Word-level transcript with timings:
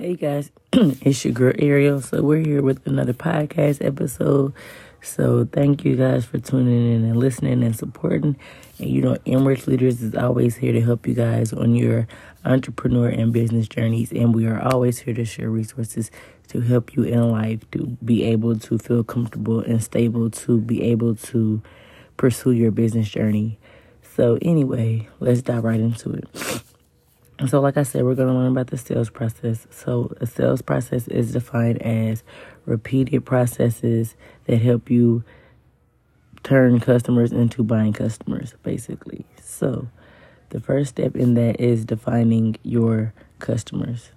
Hey 0.00 0.16
guys, 0.16 0.50
it's 0.72 1.26
your 1.26 1.34
girl 1.34 1.52
Ariel. 1.58 2.00
So 2.00 2.22
we're 2.22 2.42
here 2.42 2.62
with 2.62 2.86
another 2.86 3.12
podcast 3.12 3.84
episode. 3.84 4.54
So 5.02 5.46
thank 5.52 5.84
you 5.84 5.94
guys 5.94 6.24
for 6.24 6.38
tuning 6.38 6.94
in 6.94 7.04
and 7.04 7.18
listening 7.18 7.62
and 7.62 7.76
supporting. 7.76 8.34
And 8.78 8.88
you 8.88 9.02
know, 9.02 9.18
Enrich 9.26 9.66
Leaders 9.66 10.00
is 10.00 10.14
always 10.14 10.56
here 10.56 10.72
to 10.72 10.80
help 10.80 11.06
you 11.06 11.12
guys 11.12 11.52
on 11.52 11.74
your 11.74 12.08
entrepreneur 12.46 13.10
and 13.10 13.30
business 13.30 13.68
journeys. 13.68 14.10
And 14.10 14.34
we 14.34 14.46
are 14.46 14.58
always 14.72 15.00
here 15.00 15.12
to 15.12 15.26
share 15.26 15.50
resources 15.50 16.10
to 16.48 16.62
help 16.62 16.96
you 16.96 17.02
in 17.02 17.30
life 17.30 17.70
to 17.72 17.98
be 18.02 18.24
able 18.24 18.58
to 18.58 18.78
feel 18.78 19.04
comfortable 19.04 19.60
and 19.60 19.84
stable 19.84 20.30
to 20.30 20.62
be 20.62 20.82
able 20.82 21.14
to 21.14 21.60
pursue 22.16 22.52
your 22.52 22.70
business 22.70 23.10
journey. 23.10 23.58
So 24.16 24.38
anyway, 24.40 25.10
let's 25.18 25.42
dive 25.42 25.64
right 25.64 25.78
into 25.78 26.12
it. 26.12 26.62
So, 27.46 27.60
like 27.60 27.78
I 27.78 27.84
said, 27.84 28.04
we're 28.04 28.14
going 28.14 28.28
to 28.28 28.34
learn 28.34 28.52
about 28.52 28.66
the 28.66 28.76
sales 28.76 29.08
process. 29.08 29.66
So, 29.70 30.12
a 30.20 30.26
sales 30.26 30.60
process 30.60 31.08
is 31.08 31.32
defined 31.32 31.80
as 31.80 32.22
repeated 32.66 33.24
processes 33.24 34.14
that 34.44 34.58
help 34.58 34.90
you 34.90 35.24
turn 36.42 36.80
customers 36.80 37.32
into 37.32 37.62
buying 37.62 37.94
customers, 37.94 38.54
basically. 38.62 39.24
So, 39.40 39.88
the 40.50 40.60
first 40.60 40.90
step 40.90 41.16
in 41.16 41.34
that 41.34 41.60
is 41.60 41.84
defining 41.84 42.56
your 42.62 43.14
customers. 43.38 44.10